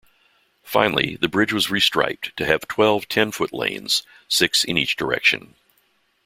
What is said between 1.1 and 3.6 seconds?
the bridge was restriped to have twelve ten-foot